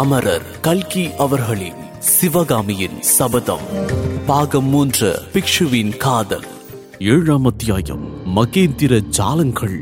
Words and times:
அமரர் 0.00 0.60
கல்கி 0.60 1.14
அவர்களின் 1.14 1.80
சிவகாமியின் 1.98 3.02
சபதம். 3.02 3.60
பாகம் 4.26 4.64
மூன்று 4.64 5.20
பிக்ஷுவின் 5.32 5.96
காதல். 5.96 6.44
ஏழாம் 6.98 7.44
அத்தியாயம் 7.44 8.36
மகேந்திர 8.36 9.00
ஜாலங்கள். 9.18 9.78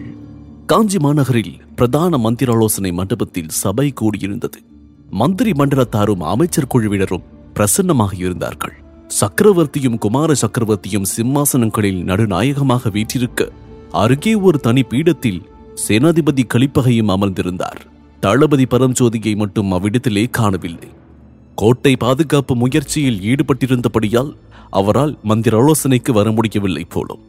காஞ்சி 0.66 0.98
மாநகரில் 0.98 1.60
பிரதான 1.76 2.18
மந்திராலோசனை 2.18 2.92
மண்டபத்தில் 2.92 3.48
சபை 3.48 3.92
கூடியிருந்தது. 4.00 4.64
மந்திரி 5.10 5.50
மண்டலத்தாரும் 5.50 6.20
அமைச்சர் 6.20 6.66
குழுவினரும் 6.66 7.22
பிரசன்னமாக 7.54 8.14
இருந்தார்கள். 8.14 8.74
சக்கரவர்த்தியும் 9.20 9.98
குமார 9.98 10.32
சக்கரவர்த்தியும் 10.32 11.06
சிம்மாசனங்களில் 11.16 12.02
நடுநாயகமாக 12.02 12.90
வீற்றிருக்க 12.90 13.48
அருகே 13.90 14.34
ஒரு 14.34 14.60
தனி 14.60 14.82
பீடத்தில் 14.82 15.42
சேனாதிபதி 15.88 16.44
கலிப்பகையும் 16.54 17.08
அமர்ந்திருந்தார். 17.08 17.96
தளபதி 18.20 18.64
பரஞ்சோதியை 18.64 19.36
மட்டும் 19.36 19.72
அவ்விடத்திலே 19.72 20.28
காணவில்லை. 20.30 20.88
கோட்டை 21.54 21.96
பாதுகாப்பு 21.96 22.56
முயற்சியில் 22.56 23.20
ஈடுபட்டிருந்தபடியால் 23.20 24.32
அவரால் 24.70 25.18
மந்திர 25.22 25.56
ஆலோசனைக்கு 25.56 26.12
வர 26.12 26.32
முடியவில்லை 26.32 26.84
போலும். 26.84 27.22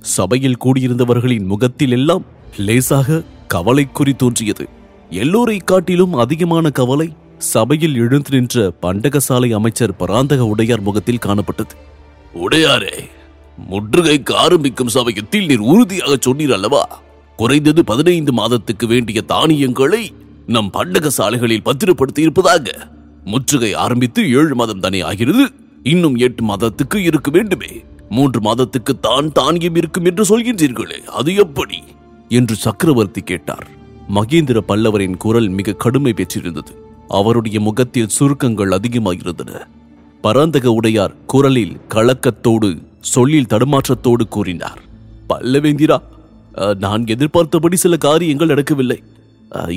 சபையில் 0.00 0.56
கூடியிருந்தவர்களின் 0.64 1.44
முகத்தில் 1.44 1.90
எல்லாம் 1.90 2.24
லேசாக 2.56 3.22
கவலை 3.48 3.84
குறி 3.84 4.14
தோன்றியது. 4.14 4.68
எல்லோரை 5.10 5.58
காட்டிலும் 5.64 6.14
அதிகமான 6.14 6.70
கவலை 6.70 7.12
சபையில் 7.38 7.94
எழுந்து 7.94 8.38
நின்ற 8.38 8.72
பண்டகசாலை 8.82 9.50
அமைச்சர் 9.50 9.96
பராந்தக 9.96 10.46
உடையார் 10.46 10.80
முகத்தில் 10.80 11.24
காணப்பட்டது. 11.26 11.74
உடையாரே 12.34 12.96
முற்றுகைக்கு 13.70 14.32
ஆரம்பிக்கும் 14.32 14.88
சமயத்தில் 14.88 15.46
நீர் 15.46 15.58
உறுதியாக 15.58 16.16
சொன்னீர் 16.26 16.52
அல்லவா? 16.52 17.02
குறைந்தது 17.36 17.84
பதினைந்து 17.84 18.32
மாதத்துக்கு 18.32 18.86
வேண்டிய 18.86 19.22
தானியங்களை 19.22 20.12
நம் 20.46 20.70
பண்டக 20.70 21.10
சாலைகளில் 21.10 21.62
பத்திரப்படுத்தி 21.62 22.22
இருப்பதாக. 22.22 22.88
முற்றுகை 23.24 23.74
ஆரம்பித்து 23.74 24.22
ஏழு 24.32 24.54
மாதம் 24.54 24.80
தானே 24.80 25.00
ஆகிறது. 25.00 25.44
இன்னும் 25.82 26.16
எட்டு 26.16 26.42
மாதத்துக்கு 26.42 27.02
இருக்க 27.02 27.30
வேண்டுமே. 27.30 27.70
மூன்று 28.10 28.40
மாதத்துக்கு 28.40 28.92
தான் 29.00 29.32
தானியம் 29.32 29.74
இருக்கும் 29.74 30.04
என்று 30.04 30.24
சொல்கின்றீர்களே 30.30 30.98
அது 31.20 31.34
எப்படி? 31.34 31.78
என்று 32.28 32.54
சக்கரவர்த்தி 32.54 33.20
கேட்டார். 33.20 33.66
மகேந்திர 34.14 34.60
பல்லவரின் 34.68 35.16
குரல் 35.16 35.48
மிக 35.48 35.72
கடுமை 35.72 36.12
பெற்றிருந்தது. 36.12 36.72
அவருடைய 37.08 37.60
முகத்தில் 37.60 38.14
சுருக்கங்கள் 38.16 38.72
அதிகமாகிருந்தன 38.78 39.62
பராந்தக 40.20 40.70
உடையார் 40.70 41.16
குரலில் 41.26 41.76
கலக்கத்தோடு 41.88 42.68
சொல்லில் 43.00 43.50
தடுமாற்றத்தோடு 43.50 44.24
கூறினார். 44.28 44.80
பல்லவேந்திரா 45.28 45.98
நான் 46.78 47.06
எதிர்பார்த்தபடி 47.06 47.76
சில 47.76 47.96
காரியங்கள் 47.96 48.46
நடக்கவில்லை. 48.46 49.02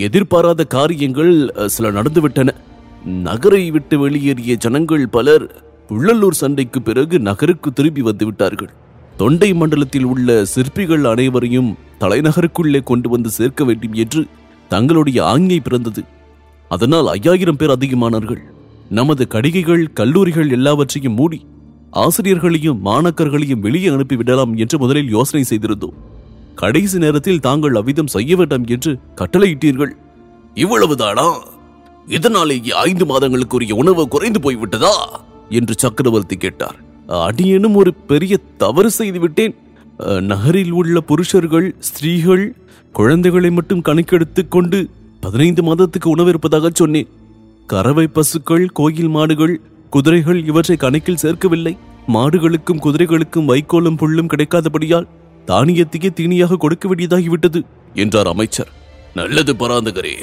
எதிர்பாராத 0.06 0.62
காரியங்கள் 0.76 1.32
சில 1.76 1.92
நடந்துவிட்டன. 1.92 2.50
நகரை 3.28 3.64
விட்டு 3.72 3.96
வெளியேறிய 4.00 4.54
ஜனங்கள் 4.64 5.06
பலர் 5.16 5.46
உள்ளலூர் 5.90 6.40
சண்டைக்கு 6.42 6.80
பிறகு 6.82 7.16
நகருக்கு 7.20 7.70
திரும்பி 7.74 8.02
வந்து 8.02 8.26
விட்டார்கள். 8.26 8.72
தொண்டை 9.18 9.50
மண்டலத்தில் 9.54 10.08
உள்ள 10.14 10.46
சிற்பிகள் 10.54 11.06
அனைவரையும் 11.06 11.70
தலைநகருக்குள்ளே 12.00 12.82
கொண்டு 12.84 13.08
வந்து 13.10 13.30
சேர்க்க 13.38 13.64
வேண்டும் 13.64 13.96
என்று 14.04 14.22
தங்களுடைய 14.70 15.20
ஆங்கை 15.26 15.60
பிறந்தது. 15.60 16.02
அதனால் 16.72 17.08
ஐயாயிரம் 17.08 17.60
பேர் 17.60 17.76
அதிகமானார்கள். 17.78 18.42
நமது 18.90 19.24
கடிகைகள் 19.28 19.86
கல்லூரிகள் 20.00 20.50
எல்லாவற்றையும் 20.50 21.18
மூடி 21.20 21.40
ஆசிரியர்களையும் 22.04 22.82
மாணக்கர்களையும் 22.86 23.64
வெளியே 23.66 23.90
அனுப்பி 23.96 24.16
விடலாம் 24.16 24.54
என்று 24.64 24.78
முதலில் 24.80 25.14
யோசனை 25.16 25.44
செய்திருந்தோம். 25.50 25.98
கடைசி 26.62 26.98
நேரத்தில் 26.98 27.44
தாங்கள் 27.48 27.76
அவ்விதம் 27.76 28.14
செய்ய 28.16 28.36
வேண்டாம் 28.36 28.66
என்று 28.76 28.92
கட்டளையிட்டீர்கள். 29.16 29.94
இவ்வளவுதானா? 30.56 31.28
இதனாலேயே 32.08 32.74
ஐந்து 32.88 33.06
மாதங்களுக்குரிய 33.06 33.74
உணவு 33.82 34.04
குறைந்து 34.08 34.40
போய்விட்டதா? 34.46 34.94
என்று 35.50 35.74
சக்கரவர்த்தி 35.78 36.36
கேட்டார். 36.36 36.78
அடியேனும் 37.26 37.76
ஒரு 37.76 37.92
பெரிய 38.12 38.34
தவறு 38.58 38.90
செய்து 38.92 39.20
விட்டேன் 39.20 39.56
நகரில் 40.32 40.74
உள்ள 40.80 40.98
புருஷர்கள் 41.02 41.68
ஸ்திரீகள் 41.80 42.46
குழந்தைகளை 42.94 43.50
மட்டும் 43.52 43.82
கணக்கெடுத்துக் 43.82 44.52
கொண்டு 44.56 44.80
பதினைந்து 45.20 45.62
மாதத்துக்கு 45.64 46.08
உணவு 46.10 46.30
இருப்பதாக 46.30 46.70
சொன்னேன். 46.74 47.10
கறவை 47.68 48.08
பசுக்கள் 48.08 48.66
கோயில் 48.80 49.14
மாடுகள் 49.16 49.56
குதிரைகள் 49.90 50.40
இவற்றை 50.46 50.78
கணக்கில் 50.78 51.24
சேர்க்கவில்லை. 51.24 51.74
மாடுகளுக்கும் 52.16 52.84
குதிரைகளுக்கும் 52.86 53.50
வைக்கோலும் 53.50 54.00
புல்லும் 54.02 54.32
கிடைக்காதபடியால் 54.34 55.08
தானியத்தையே 55.48 56.14
தீனியாக 56.14 56.56
கொடுக்க 56.56 56.96
வேண்டியதாகிவிட்டது 56.96 57.62
என்றார் 57.94 58.28
அமைச்சர். 58.28 58.72
நல்லது 59.14 59.54
பராந்தகரே 59.54 60.16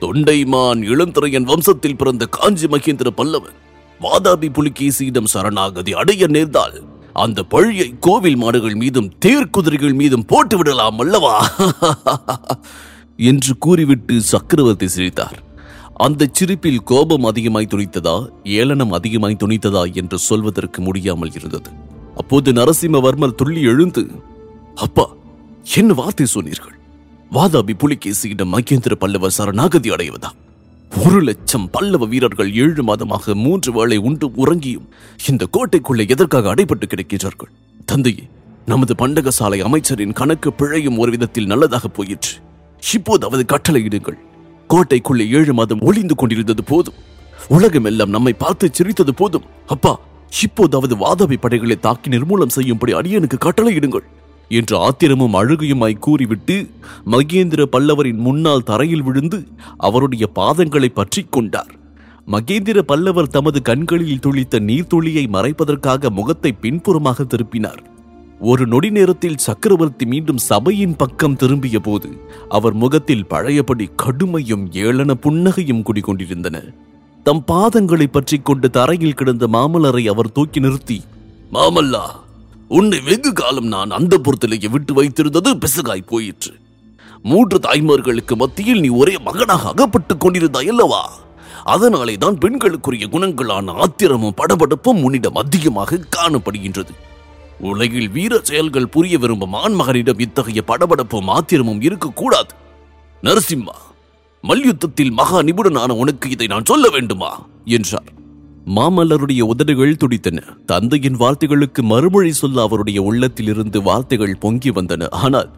தொண்டைமான் 0.00 0.80
இளந்திரையன் 0.82 1.46
வம்சத்தில் 1.46 1.96
பிறந்த 1.96 2.26
காஞ்சி 2.26 2.66
மகேந்திர 2.66 3.08
பல்லவன் 3.16 3.58
வாதாபி 4.00 4.48
புலிகேசியிடம் 4.52 5.24
சரணாகதி 5.24 5.92
அடைய 5.92 6.26
நேர்ந்தால் 6.26 6.82
அந்த 7.12 7.42
பழியை 7.42 7.94
கோவில் 8.00 8.36
மாடுகள் 8.36 8.74
மீதும் 8.74 9.12
தேர்க்குதிரைகள் 9.26 9.94
மீதும் 9.94 10.24
போட்டு 10.24 10.56
விடலாம் 10.56 10.98
அல்லவா? 10.98 11.34
என்று 13.16 13.58
கூறிவிட்டு 13.58 14.20
சக்கரவர்த்தி 14.20 14.88
சிரித்தார். 14.88 15.42
அந்த 15.94 16.28
சிரிப்பில் 16.32 16.82
கோபம் 16.82 17.24
அதிகமாய் 17.24 17.68
துணித்ததா 17.70 18.28
ஏளனம் 18.44 18.92
அதிகமாய் 18.92 19.36
துணித்ததா 19.44 19.92
என்று 19.94 20.18
சொல்வதற்கு 20.18 20.82
முடியாமல் 20.82 21.32
இருந்தது. 21.34 21.70
அப்போது 22.16 22.52
நரசிம்மவர்மர் 22.52 23.34
துள்ளி 23.34 23.62
எழுந்து 23.62 24.10
அப்பா 24.74 25.04
என்ன 25.76 25.92
வார்த்தை 25.92 26.26
சொன்னீர்கள்? 26.26 26.76
வாதாபி 27.32 27.74
புலிகேசியிடம் 27.82 28.52
மகேந்திர 28.54 28.94
பல்லவ 28.94 29.28
சரணாகதி 29.28 29.90
அடைவதா 29.90 30.30
ஒரு 30.92 31.20
லட்சம் 31.20 31.70
பல்லவ 31.70 32.06
வீரர்கள் 32.06 32.50
ஏழு 32.54 32.82
மாதமாக 32.82 33.34
மூன்று 33.34 33.72
வேளை 33.72 33.96
உண்டு 33.96 34.26
உறங்கியும் 34.42 34.88
இந்த 35.28 35.46
கோட்டைக்குள்ளே 35.56 36.04
எதற்காக 36.08 36.54
அடைபட்டு 36.54 36.86
கிடைக்கின்றார்கள்? 36.86 37.52
தந்தையே 37.84 38.24
நமது 38.66 38.94
பண்டகசாலை 38.94 39.58
அமைச்சரின் 39.68 40.12
கணக்கு 40.12 40.52
பிழையும் 40.52 40.98
ஒரு 40.98 41.10
விதத்தில் 41.10 41.46
நல்லதாக 41.46 41.88
போயிற்று. 41.88 42.34
இப்போதாவது 42.94 43.44
கட்டளையிடுங்கள். 43.54 44.18
கோட்டைக்குள்ளே 44.68 45.24
ஏழு 45.28 45.54
மாதம் 45.54 45.80
ஒளிந்து 45.80 46.14
கொண்டிருந்தது 46.14 46.64
போதும். 46.64 46.98
உலகமெல்லாம் 47.48 48.10
நம்மை 48.10 48.32
பார்த்து 48.32 48.70
சிரித்தது 48.72 49.14
போதும். 49.14 49.48
அப்பா 49.66 50.00
இப்போதாவது 50.42 50.96
வாதாபி 50.96 51.36
படைகளை 51.40 51.76
தாக்கி 51.80 52.10
நிர்மூலம் 52.10 52.54
செய்யும்படி 52.56 52.92
அடியனுக்கு 52.94 53.38
கட்டளையிடுங்கள். 53.46 54.06
என்று 54.52 54.74
ஆத்திரமும் 54.78 55.36
அழுகையுமாய் 55.40 56.02
கூறிவிட்டு 56.06 56.56
மகேந்திர 57.10 57.62
பல்லவரின் 57.72 58.20
முன்னால் 58.26 58.66
தரையில் 58.70 59.02
விழுந்து 59.02 59.38
அவருடைய 59.78 60.24
பாதங்களை 60.34 60.90
பற்றி 60.94 61.22
கொண்டார். 61.30 61.72
மகேந்திர 62.30 62.78
பல்லவர் 62.78 63.30
தமது 63.30 63.62
கண்களில் 63.62 64.22
துளித்த 64.26 64.60
நீர்த்துளியை 64.60 65.24
மறைப்பதற்காக 65.28 66.10
முகத்தை 66.10 66.52
பின்புறமாக 66.52 67.24
திருப்பினார். 67.24 67.82
ஒரு 68.40 68.66
நொடி 68.66 68.90
நேரத்தில் 68.90 69.42
சக்கரவர்த்தி 69.46 70.04
மீண்டும் 70.06 70.40
சபையின் 70.50 70.96
பக்கம் 70.96 71.36
திரும்பிய 71.36 71.78
போது 71.80 72.08
அவர் 72.48 72.74
முகத்தில் 72.74 73.26
பழையபடி 73.26 73.86
கடுமையும் 74.02 74.64
ஏளன 74.84 75.14
புன்னகையும் 75.24 75.82
குடிகொண்டிருந்தன. 75.82 76.56
தம் 77.26 77.42
பாதங்களை 77.52 78.06
பற்றிக் 78.06 78.44
கொண்டு 78.44 78.70
தரையில் 78.70 79.14
கிடந்த 79.14 79.46
மாமல்லரை 79.46 80.04
அவர் 80.08 80.32
தூக்கி 80.32 80.60
நிறுத்தி 80.60 80.98
மாமல்லா 81.52 82.04
உன்னை 82.72 83.00
வெகு 83.00 83.32
காலம் 83.32 83.66
நான் 83.66 83.90
அந்த 83.90 84.18
பொருத்திலேயே 84.18 84.70
விட்டு 84.70 85.02
வைத்திருந்தது 85.02 85.54
பிசகாய் 85.54 86.06
போயிற்று. 86.06 86.54
மூன்று 87.22 87.58
தாய்மார்களுக்கு 87.58 88.34
மத்தியில் 88.34 88.80
நீ 88.80 88.88
ஒரே 88.88 89.18
மகனாக 89.18 89.68
அகப்பட்டுக் 89.68 90.24
கொண்டிருந்தாய் 90.24 90.68
அல்லவா? 90.68 91.10
அதனாலே 91.64 92.14
தான் 92.14 92.38
பெண்களுக்குரிய 92.38 93.06
குணங்களான 93.06 93.72
ஆத்திரமும் 93.72 94.34
படபடப்பும் 94.36 95.02
உன்னிடம் 95.02 95.34
அதிகமாக 95.34 96.00
காணப்படுகின்றது. 96.16 96.90
உலகில் 97.60 98.08
வீர 98.08 98.40
செயல்கள் 98.42 98.88
புரிய 98.88 99.18
விரும்பும் 99.18 99.54
ஆண்மகனிடம் 99.54 100.20
இத்தகைய 100.20 100.62
படபடப்பும் 100.66 101.26
ஆத்திரமும் 101.26 101.82
இருக்கக்கூடாது. 101.82 102.54
நரசிம்மா 103.22 103.74
மல்யுத்தத்தில் 104.42 105.10
மகா 105.10 105.38
நிபுணனான 105.38 105.90
உனக்கு 105.90 106.30
இதை 106.30 106.46
நான் 106.46 106.64
சொல்ல 106.64 106.88
வேண்டுமா? 106.88 107.46
என்றார். 107.64 108.20
மாமல்லருடைய 108.66 109.40
உதடுகள் 109.40 109.96
துடித்தன. 109.96 110.42
தந்தையின் 110.66 111.16
வார்த்தைகளுக்கு 111.16 111.82
மறுமொழி 111.82 112.32
சொல்ல 112.32 112.62
அவருடைய 112.62 113.02
உள்ளத்திலிருந்து 113.02 113.82
வார்த்தைகள் 113.82 114.36
பொங்கி 114.36 114.70
வந்தன. 114.70 115.08
ஆனால் 115.08 115.50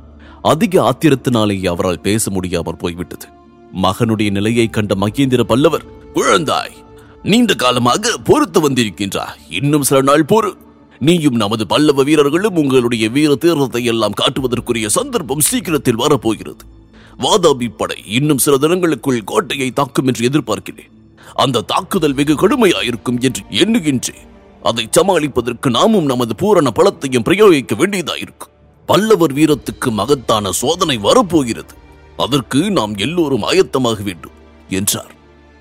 அதிக 0.42 0.92
ஆத்திரத்தினாலேயே 0.92 1.66
அவரால் 1.66 2.00
பேச 2.00 2.30
முடியாமல் 2.30 2.76
போய்விட்டது. 2.76 3.26
மகனுடைய 3.82 4.30
நிலையை 4.30 4.70
கண்ட 4.70 4.94
மகேந்திர 4.94 5.40
பல்லவர் 5.40 5.84
குழந்தாய் 6.14 6.74
நீண்ட 7.22 7.54
காலமாக 7.54 8.16
பொறுத்து 8.24 8.68
வந்திருக்கின்றாய். 8.68 9.36
இன்னும் 9.48 9.82
சில 9.82 10.02
நாள் 10.02 10.24
பொறு 10.24 10.52
நீயும் 10.98 11.34
நமது 11.34 11.66
பல்லவ 11.66 12.02
வீரர்களும் 12.02 12.56
உங்களுடைய 12.56 13.08
வீர 13.08 13.34
தீரத்தை 13.34 13.84
எல்லாம் 13.84 14.12
காட்டுவதற்குரிய 14.12 14.86
சந்தர்ப்பம் 14.86 15.40
சீக்கிரத்தில் 15.40 15.94
வரப்போகிறது. 15.94 16.64
வாதாபி 17.18 17.68
படை 17.76 17.96
இன்னும் 18.06 18.38
சில 18.38 18.56
தினங்களுக்குள் 18.56 19.24
கோட்டையை 19.24 19.70
தாக்கும் 19.70 20.06
என்று 20.06 20.28
எதிர்பார்க்கிறேன். 20.28 20.90
அந்த 21.32 21.64
தாக்குதல் 21.72 22.14
வெகு 22.14 22.34
கடுமையாயிருக்கும் 22.34 23.20
என்று 23.20 23.42
எண்ணுகின்றேன். 23.62 24.24
அதை 24.62 24.84
சமாளிப்பதற்கு 24.98 25.68
நாமும் 25.70 26.10
நமது 26.12 26.34
பூரண 26.36 26.68
பலத்தையும் 26.70 27.26
பிரயோகிக்க 27.28 27.74
வேண்டியதாயிருக்கும் 27.74 28.52
பல்லவர் 28.88 29.32
வீரத்துக்கு 29.32 29.90
மகத்தான 29.90 30.52
சோதனை 30.52 30.96
வரப்போகிறது. 30.96 31.74
அதற்கு 32.16 32.58
நாம் 32.70 32.94
எல்லோரும் 32.96 33.46
ஆயத்தமாக 33.50 34.02
வேண்டும் 34.02 34.34
என்றார். 34.68 35.12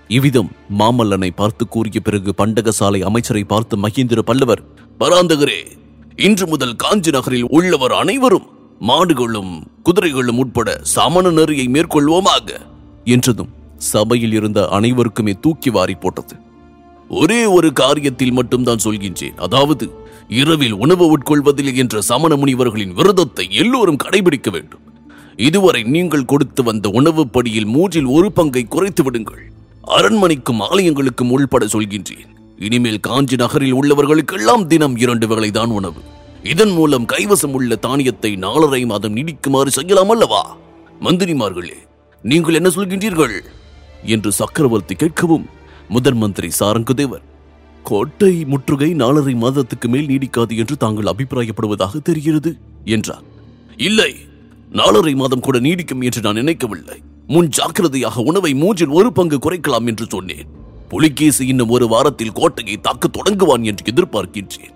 இவ்விதம் 0.10 0.50
மாமல்லனை 0.80 1.30
பார்த்து 1.36 1.64
கூறிய 1.68 2.00
பிறகு 2.02 2.32
பண்டகசாலை 2.38 3.00
அமைச்சரை 3.04 3.44
பார்த்து 3.44 3.76
மகேந்திர 3.78 4.20
பல்லவர் 4.22 4.62
பராந்தகரே 5.00 5.62
இன்று 6.18 6.46
முதல் 6.48 6.76
காஞ்சி 6.76 7.12
நகரில் 7.12 7.48
உள்ளவர் 7.50 7.92
அனைவரும் 7.92 8.48
மாடுகளும் 8.82 9.54
குதிரைகளும் 9.84 10.38
உட்பட 10.38 10.70
சமண 10.96 11.32
நெறியை 11.32 11.66
மேற்கொள்வோமாக 11.68 12.48
என்றதும் 13.06 13.52
சபையில் 13.84 14.34
இருந்த 14.34 14.68
அனைவருக்குமே 14.68 15.34
தூக்கி 15.42 15.70
வாரி 15.70 15.94
போட்டது. 15.94 16.36
ஒரே 17.10 17.46
ஒரு 17.46 17.74
காரியத்தில் 17.80 18.32
மட்டும்தான் 18.32 18.80
சொல்கின்றேன். 18.84 19.36
அதாவது 19.36 19.92
இரவில் 20.28 20.74
உணவு 20.74 21.18
உட்கொள்வதில் 21.18 21.76
என்ற 21.76 22.02
சமண 22.02 22.36
முனிவர்களின் 22.36 22.94
விரதத்தை 22.94 23.48
எல்லோரும் 23.52 23.98
கடைபிடிக்க 24.04 24.50
வேண்டும். 24.52 24.80
இதுவரை 25.36 25.84
நீங்கள் 25.84 26.26
கொடுத்து 26.26 26.64
வந்த 26.64 26.90
உணவுப் 26.90 27.34
படியில் 27.34 27.66
மூன்றில் 27.66 28.06
ஒரு 28.06 28.32
பங்கை 28.32 28.64
குறைத்து 28.64 29.04
விடுங்கள். 29.04 29.52
அரண்மனைக்கும் 29.82 30.60
ஆலயங்களுக்கும் 30.60 31.30
உள்பட 31.30 31.66
சொல்கின்றேன். 31.66 32.32
இனிமேல் 32.60 33.00
காஞ்சி 33.00 33.36
நகரில் 33.36 33.74
உள்ளவர்களுக்கெல்லாம் 33.74 34.66
தினம் 34.66 34.98
இரண்டு 34.98 35.28
வேளைதான் 35.28 35.66
உணவு. 35.66 36.02
இதன் 36.44 36.72
மூலம் 36.72 37.06
கைவசம் 37.06 37.52
உள்ள 37.52 37.76
தானியத்தை 37.76 38.36
நாலரை 38.36 38.86
மாதம் 38.86 39.16
நீடிக்குமாறு 39.16 39.68
செய்யலாம் 39.68 40.10
அல்லவா? 40.10 40.58
மந்திரிமார்களே 41.02 41.74
நீங்கள் 42.22 42.54
என்ன 42.54 42.70
சொல்கின்றீர்கள்? 42.70 43.40
என்று 44.06 44.32
சக்கரவர்த்தி 44.32 44.96
கேட்கவும் 44.96 45.46
முதன் 45.90 46.18
மந்திரி 46.18 46.50
சாரங்கதேவர் 46.60 47.24
கோட்டை 47.84 48.46
முற்றுகை 48.46 48.94
நாலரை 48.94 49.36
மாதத்துக்கு 49.36 49.90
மேல் 49.90 50.08
நீடிக்காது 50.08 50.58
என்று 50.58 50.78
தாங்கள் 50.78 51.06
அபிப்பிராயப்படுவதாக 51.06 52.02
தெரிகிறது 52.02 52.60
என்றார் 52.86 53.24
இல்லை 53.78 54.16
நாலரை 54.72 55.16
மாதம் 55.16 55.40
கூட 55.40 55.60
நீடிக்கும் 55.60 56.02
என்று 56.02 56.22
நான் 56.22 56.36
நினைக்கவில்லை. 56.36 57.02
முன் 57.28 57.50
ஜாக்கிரதையாக 57.50 58.22
உணவை 58.22 58.54
மூன்றில் 58.54 58.88
ஒரு 58.88 59.14
பங்கு 59.14 59.38
குறைக்கலாம் 59.38 59.88
என்று 59.88 60.06
சொன்னேன். 60.10 60.48
புலிகேசி 60.90 61.48
இன்னும் 61.48 61.70
ஒரு 61.70 61.88
வாரத்தில் 61.88 62.32
கோட்டையை 62.32 62.78
தாக்க 62.82 63.08
தொடங்குவான் 63.08 63.64
என்று 63.64 63.94
எதிர்பார்க்கின்றேன். 63.94 64.74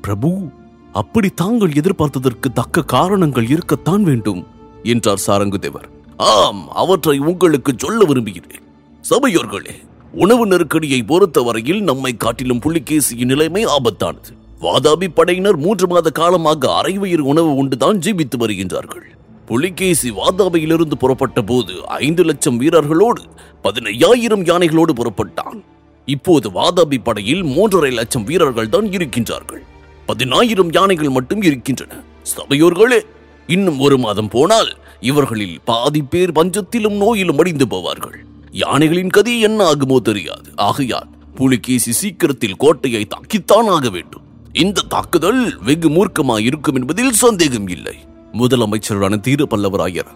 பிரபு 0.00 0.50
அப்படி 0.92 1.28
தாங்கள் 1.28 1.70
எதிர்பார்த்ததற்கு 1.70 2.48
தக்க 2.54 2.82
காரணங்கள் 2.82 3.48
இருக்கத்தான் 3.48 4.02
வேண்டும் 4.02 4.46
என்றார் 4.82 5.24
சாரங்குதேவர். 5.26 5.88
ஆம் 6.18 6.68
அவற்றை 6.72 7.18
உங்களுக்கு 7.18 7.72
சொல்ல 7.76 8.04
விரும்புகிறேன். 8.04 8.64
சபையோர்களே 9.10 9.74
உணவு 10.12 10.46
நெருக்கடியை 10.46 11.02
பொறுத்தவரையில் 11.02 11.80
நம்மை 11.80 12.16
காட்டிலும் 12.16 12.60
புலிகேசியின் 12.60 13.30
நிலைமை 13.32 13.66
ஆபத்தானது. 13.66 14.30
வாதாபி 14.60 15.08
படையினர் 15.14 15.56
மூன்று 15.56 15.86
மாத 15.86 16.10
காலமாக 16.10 16.82
அரைவயிறு 16.82 17.18
உணவு 17.18 17.64
உண்டுதான் 17.64 17.98
ஜீவித்து 17.98 18.36
வருகின்றார்கள். 18.38 19.06
புலிகேசி 19.46 20.10
வாதாபியிலிருந்து 20.10 20.94
புறப்பட்ட 20.94 21.42
போது 21.42 21.86
ஐந்து 21.86 22.24
லட்சம் 22.24 22.60
வீரர்களோடு 22.60 23.22
பதினையாயிரம் 23.62 24.44
யானைகளோடு 24.44 24.94
புறப்பட்டான். 25.00 25.62
இப்போது 26.06 26.50
வாதாபி 26.50 26.98
படையில் 27.02 27.44
மூன்றரை 27.44 27.92
லட்சம் 27.92 28.24
வீரர்கள் 28.24 28.68
தான் 28.68 28.86
இருக்கின்றார்கள். 28.86 29.62
பதினாயிரம் 30.06 30.72
யானைகள் 30.72 31.08
மட்டும் 31.08 31.42
இருக்கின்றன. 31.42 31.92
சபையோர்களே 32.36 33.00
இன்னும் 33.48 33.78
ஒரு 33.78 33.98
மாதம் 33.98 34.28
போனால் 34.28 34.76
இவர்களில் 35.00 35.58
பாதி 35.64 36.02
பேர் 36.02 36.32
பஞ்சத்திலும் 36.32 36.96
நோயிலும் 36.96 37.38
அடிந்து 37.38 37.66
போவார்கள். 37.66 38.16
யானைகளின் 38.50 39.10
கதி 39.10 39.40
என்ன 39.40 39.72
ஆகுமோ 39.72 39.96
தெரியாது. 39.96 40.50
ஆகையால் 40.56 41.08
புலிகேசி 41.34 41.92
சீக்கிரத்தில் 41.92 42.56
கோட்டையை 42.56 43.06
தாக்கித்தான் 43.06 43.68
ஆக 43.68 43.90
வேண்டும். 43.90 44.24
இந்த 44.52 44.84
தாக்குதல் 44.88 45.58
வெகு 45.58 45.88
மூர்க்கமாய் 45.88 46.42
இருக்கும் 46.42 46.74
என்பதில் 46.74 47.12
சந்தேகம் 47.12 47.68
இல்லை. 47.68 47.96
முதலமைச்சரான 48.32 49.20
தீர 49.20 49.46
பல்லவராயர் 49.50 50.12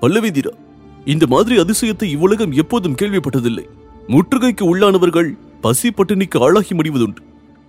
பல்லவிதிரா 0.00 0.52
இந்த 1.04 1.26
மாதிரி 1.26 1.56
அதிசயத்தை 1.56 2.04
இவ்வுலகம் 2.04 2.52
எப்போதும் 2.52 2.98
கேள்விப்பட்டதில்லை. 3.02 3.64
முற்றுகைக்கு 4.08 4.64
உள்ளானவர்கள் 4.64 5.30
பசி 5.60 5.88
பட்டினிக்கு 5.88 6.38
ஆளாகி 6.38 6.74
முடிவதுண்டு. 6.74 7.22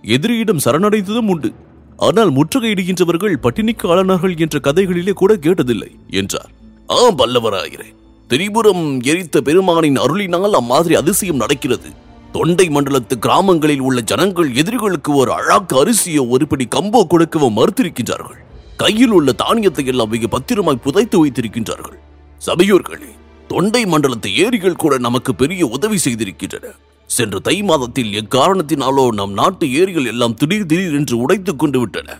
எதிரியிடம் 0.04 0.64
சரணடைந்ததும் 0.64 1.28
உண்டு. 1.28 1.52
ஆனால் 1.98 2.30
முற்றுகையிடுகின்றவர்கள் 2.30 3.34
பட்டினிக்கு 3.44 3.86
ஆளானார்கள் 3.90 4.36
என்ற 4.44 4.58
கதைகளிலே 4.58 5.12
கூட 5.12 5.34
கேட்டதில்லை 5.34 5.90
என்றார். 6.20 6.50
ஆம் 6.86 7.18
பல்லவராயரே 7.18 7.88
திரிபுரம் 8.30 9.00
எரித்த 9.00 9.40
பெருமானின் 9.40 9.98
அருளினால் 10.04 10.58
அம்மாதிரி 10.60 10.94
அதிசயம் 10.94 11.42
நடக்கிறது. 11.42 11.90
தொண்டை 12.32 12.66
மண்டலத்து 12.68 13.14
கிராமங்களில் 13.18 13.80
உள்ள 13.80 14.00
ஜனங்கள் 14.00 14.48
எதிரிகளுக்கு 14.54 15.14
ஒரு 15.14 15.30
அழாக்கு 15.32 15.74
அரிசியோ 15.82 16.22
ஒரு 16.28 16.46
பிடி 16.46 16.66
கம்போ 16.76 17.02
கொடுக்கவோ 17.12 17.48
மறுத்திருக்கின்றார்கள். 17.58 18.40
கையில் 18.76 19.10
உள்ள 19.10 19.32
தானியத்தை 19.32 19.84
எல்லாம் 19.86 20.12
மிக 20.14 20.26
பத்திரமாய் 20.26 20.84
புதைத்து 20.86 21.18
வைத்திருக்கின்றார்கள். 21.24 21.98
சபையோர்களே 22.46 23.10
தொண்டை 23.48 23.84
மண்டலத்து 23.84 24.28
ஏரிகள் 24.44 24.82
கூட 24.82 24.98
நமக்கு 24.98 25.34
பெரிய 25.34 25.66
உதவி 25.66 25.98
செய்திருக்கின்றன. 26.04 26.66
சென்ற 27.06 27.38
தை 27.38 27.62
மாதத்தில் 27.62 28.12
எக்காரணத்தினாலோ 28.12 29.08
நம் 29.08 29.32
நாட்டு 29.32 29.72
ஏரிகள் 29.72 30.04
எல்லாம் 30.04 30.34
திடீர் 30.34 30.66
திடீர் 30.66 30.92
என்று 30.92 31.16
உடைத்துக் 31.18 31.58
கொண்டு 31.58 31.78
விட்டன. 31.78 32.18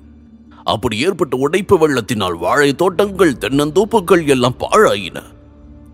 அப்படி 0.65 0.99
ஏற்பட்ட 0.99 1.37
உடைப்பு 1.37 1.79
வெள்ளத்தினால் 1.79 2.39
வாழை 2.39 2.75
தோட்டங்கள் 2.75 3.33
தென்னந்தோப்புகள் 3.33 4.27
எல்லாம் 4.27 4.55
பாழாயின. 4.59 5.23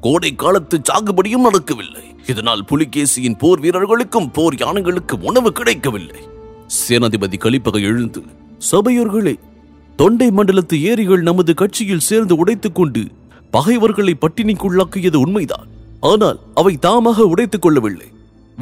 கோடை 0.00 0.34
காலத்து 0.34 0.81
சாகுபடியும் 0.81 1.46
நடக்கவில்லை. 1.46 2.02
இதனால் 2.26 2.64
புலிகேசியின் 2.64 3.38
போர் 3.38 3.60
வீரர்களுக்கும் 3.60 4.31
போர் 4.31 4.54
யானைகளுக்கும் 4.54 5.22
உணவு 5.22 5.52
கிடைக்கவில்லை. 5.52 6.20
சேனாதிபதி 6.88 7.38
கலிப்பகை 7.38 7.82
எழுந்து 7.82 8.22
சபையோர்களே 8.72 9.34
தொண்டை 9.96 10.28
மண்டலத்து 10.28 10.81
ஏரிகள் 10.81 11.22
நமது 11.22 11.54
கட்சியில் 11.54 12.00
சேர்ந்து 12.00 12.36
உடைத்துக் 12.36 12.75
கொண்டு 12.75 13.06
பகைவர்களை 13.50 14.16
பட்டினிக்குள்ளாக்கியது 14.20 15.16
உண்மைதான். 15.16 15.66
ஆனால் 16.00 16.38
அவை 16.54 16.78
தாமாக 16.82 17.20
உடைத்துக் 17.20 17.62
கொள்ளவில்லை. 17.62 18.06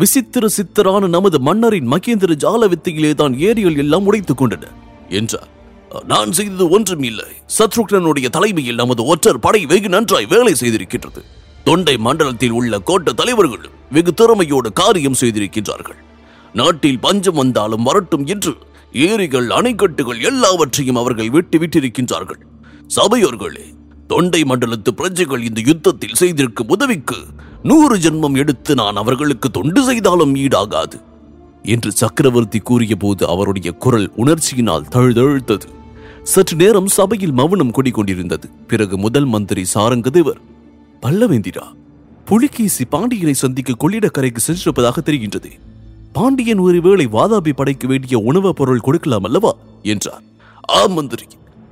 விசித்திர 0.00 0.46
சித்தரான 0.56 1.08
நமது 1.14 1.38
மன்னரின் 1.46 1.88
மகேந்திர 1.92 2.32
ஜால 2.44 2.66
வித்தையிலே 2.72 3.12
தான் 3.20 3.34
ஏரிகள் 3.48 3.78
எல்லாம் 3.82 4.06
உடைத்துக் 4.08 4.40
கொண்டன 4.40 4.64
என்றார். 5.18 5.48
நான் 6.12 6.32
செய்தது 6.38 6.64
ஒன்றும் 6.68 7.04
இல்லை. 7.10 7.28
சத்ருக்னனுடைய 7.58 8.28
தலைமையில் 8.36 8.80
நமது 8.82 9.02
ஒற்றர் 9.12 9.40
படை 9.46 9.60
வெகு 9.66 9.88
நன்றாய் 9.88 10.28
வேலை 10.34 10.52
செய்திருக்கின்றது. 10.60 11.22
தொண்டை 11.64 11.94
மண்டலத்தில் 12.06 12.54
உள்ள 12.58 12.80
கோட்ட 12.90 13.14
தலைவர்களும் 13.20 13.76
வெகு 13.96 14.14
திறமையோடு 14.14 14.70
காரியம் 14.72 15.18
செய்திருக்கின்றார்கள். 15.20 16.00
நாட்டில் 16.52 17.02
பஞ்சம் 17.06 17.40
வந்தாலும் 17.42 17.86
வரட்டும் 17.88 18.26
என்று 18.26 18.54
ஏரிகள் 19.08 19.48
அணைக்கட்டுகள் 19.58 20.20
எல்லாவற்றையும் 20.30 21.00
அவர்கள் 21.02 21.30
விட்டு 21.30 21.58
விட்டிருக்கின்றார்கள். 21.58 22.40
சபையோர்களே 22.96 23.66
தொண்டை 24.08 24.42
மண்டலத்து 24.42 24.90
பிரஜைகள் 24.90 25.42
இந்த 25.42 25.60
யுத்தத்தில் 25.64 26.14
செய்திருக்கும் 26.14 26.68
உதவிக்கு 26.68 27.16
நூறு 27.62 27.98
ஜென்மம் 27.98 28.36
எடுத்து 28.36 28.74
நான் 28.74 28.96
அவர்களுக்கு 28.96 29.50
தொண்டு 29.50 29.84
செய்தாலும் 29.84 30.34
ஈடாகாது 30.34 31.00
என்று 31.62 31.92
சக்கரவர்த்தி 31.92 32.58
கூறிய 32.58 32.96
போது 32.96 33.28
அவருடைய 33.28 33.70
குரல் 33.70 34.12
உணர்ச்சியினால் 34.16 34.88
தழுதழுத்தது. 34.90 35.76
சற்று 36.22 36.56
நேரம் 36.56 36.86
சபையில் 36.86 37.32
மௌனம் 37.32 37.72
குடிக்கொண்டிருந்தது 37.72 38.42
பிறகு 38.66 38.98
முதல் 38.98 39.24
மந்திரி 39.24 39.64
சாரங்கதேவர் 39.74 40.40
பல்லவேந்திரா 41.02 41.62
புலிகேசி 42.24 42.84
பாண்டியனை 42.84 43.34
சந்திக்க 43.34 43.74
கொள்ளிடக்கரைக்கு 43.78 44.36
சென்றிருப்பதாக 44.36 45.00
தெரிகின்றது. 45.00 45.50
பாண்டியன் 46.12 46.58
ஒருவேளை 46.58 47.06
வாதாபி 47.06 47.52
படைக்க 47.52 47.86
வேண்டிய 47.86 48.18
உணவுப் 48.18 48.56
பொருள் 48.56 48.80
கொடுக்கலாம் 48.80 49.22
அல்லவா? 49.22 49.56
என்றார். 49.82 50.22
ஆ 50.70 50.86
மந்திரி. 50.86 51.24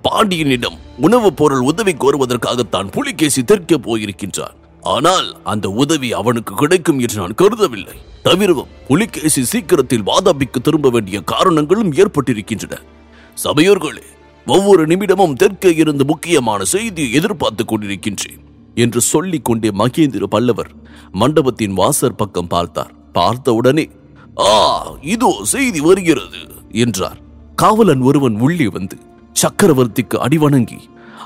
பாண்டியனிடம் 0.07 0.77
உணவுப் 0.97 1.37
பொருள் 1.37 1.61
உதவி 1.61 1.93
கோருவதற்காகத்தான் 1.93 2.91
புலிகேசி 2.91 3.43
தெற்கே 3.45 3.77
போயிருக்கின்றான். 3.77 4.57
ஆனால் 4.83 5.29
அந்த 5.45 5.67
உதவி 5.83 6.09
அவனுக்கு 6.13 6.55
கிடைக்கும் 6.55 6.99
என்று 6.99 7.17
நான் 7.21 7.35
கருதவில்லை. 7.35 7.97
தவிரவும் 8.23 8.75
புலிகேசி 8.89 9.43
சீக்கிரத்தில் 9.45 10.05
வாதாபிக்கு 10.07 10.61
திரும்ப 10.63 10.91
வேண்டிய 10.91 11.21
காரணங்களும் 11.21 11.93
ஏற்பட்டிருக்கின்றன. 11.93 12.75
சபையோர்களே 13.45 14.05
ஒவ்வொரு 14.47 14.87
நிமிடமும் 14.87 15.37
தெற்கே 15.37 15.71
இருந்து 15.77 16.05
முக்கியமான 16.05 16.65
செய்தியை 16.65 17.13
எதிர்பார்த்துக் 17.13 17.71
கொண்டிருக்கின்றேன் 17.71 18.43
என்று 18.75 19.01
சொல்லிக் 19.01 19.45
கொண்டே 19.45 19.69
மகேந்திர 19.69 20.25
பல்லவர் 20.25 20.71
மண்டபத்தின் 21.13 21.73
வாசற் 21.73 22.17
பக்கம் 22.17 22.47
பார்த்தார். 22.47 22.93
பார்த்தவுடனே 23.13 23.87
ஆ 24.39 24.53
இதோ 25.01 25.33
செய்தி 25.43 25.81
வருகிறது 25.81 26.41
என்றார். 26.85 27.21
காவலன் 27.55 28.01
ஒருவன் 28.01 28.39
உள்ளே 28.39 28.69
வந்து 28.69 28.97
சக்கரவர்த்திக்கு 29.43 30.17
அடிவணங்கி 30.17 30.81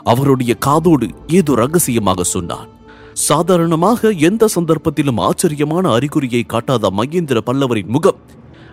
அவருடைய 0.05 0.55
காதோடு 0.55 1.09
ஏதோ 1.27 1.55
ரகசியமாக 1.55 2.23
சொன்னான். 2.23 2.69
சாதாரணமாக 3.13 4.11
எந்த 4.11 4.49
சந்தர்ப்பத்திலும் 4.55 5.21
ஆச்சரியமான 5.21 5.91
அறிகுறியை 5.91 6.43
காட்டாத 6.47 6.91
மகேந்திர 6.97 7.39
பல்லவரின் 7.47 7.87
முகம் 7.87 8.21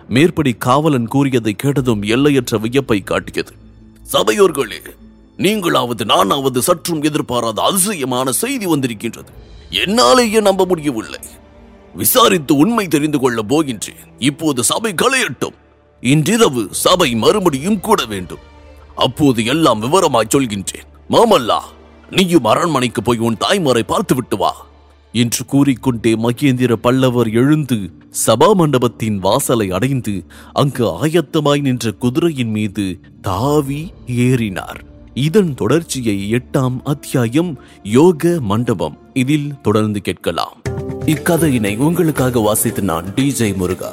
மேற்படி 0.08 0.52
காவலன் 0.52 1.06
கூறியதை 1.06 1.52
கேட்டதும் 1.52 2.02
எல்லையற்ற 2.02 2.58
வியப்பை 2.58 3.00
காட்டியது. 3.00 3.52
சபையோர்களே 4.12 4.80
நீங்களாவது 5.38 6.04
நானாவது 6.04 6.62
சற்றும் 6.62 7.02
எதிர்பாராத 7.02 7.62
அதிசயமான 7.62 8.32
செய்தி 8.32 8.66
வந்திருக்கின்றது. 8.66 9.30
என்னாலேயே 9.70 10.40
நம்ப 10.40 10.64
முடியவில்லை. 10.64 11.20
விசாரித்து 11.94 12.56
உண்மை 12.56 12.88
தெரிந்து 12.88 13.18
கொள்ள 13.18 13.42
போகின்றேன். 13.42 14.02
இப்போது 14.18 14.64
சபை 14.64 14.94
களையட்டும். 15.02 15.58
இன்றிரவு 16.00 16.68
சபை 16.70 17.14
மறுபடியும் 17.14 17.80
கூட 17.80 18.04
வேண்டும். 18.04 18.56
அப்போது 19.06 19.44
எல்லாம் 19.44 19.82
விவரமாய் 19.82 20.32
சொல்கின்றேன். 20.34 20.88
மாமல்லா 21.10 21.60
நீயும் 22.10 22.44
அரண்மனைக்கு 22.44 23.02
போய் 23.02 23.18
உன் 23.18 23.38
தாய்மாரை 23.44 23.84
பார்த்து 23.86 24.14
விட்டு 24.14 24.36
வா 24.36 24.52
என்று 25.14 25.42
கூறிக்கொண்டே 25.44 26.12
மகேந்திர 26.14 26.72
பல்லவர் 26.72 27.30
எழுந்து 27.40 27.78
சபா 28.26 28.48
மண்டபத்தின் 28.54 29.18
வாசலை 29.18 29.66
அடைந்து 29.70 30.14
அங்கு 30.52 30.84
ஆயத்தமாய் 31.02 31.60
நின்ற 31.60 31.92
குதிரையின் 31.92 32.52
மீது 32.56 32.84
தாவி 33.20 33.80
ஏறினார். 34.06 34.80
இதன் 35.28 35.52
தொடர்ச்சியை 35.54 36.16
எட்டாம் 36.32 36.76
அத்தியாயம் 36.84 37.52
யோக 37.82 38.34
மண்டபம் 38.40 38.98
இதில் 39.14 39.60
தொடர்ந்து 39.60 40.00
கேட்கலாம். 40.00 40.56
இக்கதையினை 41.14 41.74
உங்களுக்காக 41.86 42.40
வாசித்து 42.40 42.82
நான் 42.82 43.08
டிஜே 43.16 43.50
முருகா 43.56 43.92